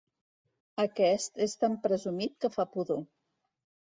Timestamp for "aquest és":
0.83-1.53